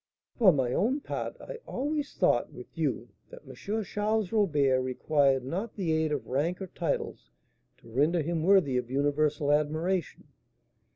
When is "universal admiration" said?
8.89-10.29